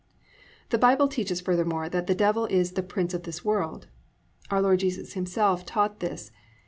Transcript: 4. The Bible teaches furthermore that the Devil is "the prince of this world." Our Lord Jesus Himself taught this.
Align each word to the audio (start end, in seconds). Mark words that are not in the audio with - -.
4. 0.65 0.65
The 0.71 0.77
Bible 0.79 1.07
teaches 1.07 1.41
furthermore 1.41 1.87
that 1.87 2.07
the 2.07 2.15
Devil 2.15 2.47
is 2.47 2.71
"the 2.71 2.81
prince 2.81 3.13
of 3.13 3.21
this 3.21 3.45
world." 3.45 3.85
Our 4.49 4.59
Lord 4.59 4.79
Jesus 4.79 5.13
Himself 5.13 5.63
taught 5.63 5.99
this. 5.99 6.31